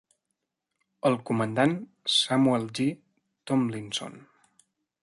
El 1.09 1.17
comandant 1.27 1.75
Samuel 2.15 2.67
G. 2.81 2.89
Tomlinson. 3.53 4.19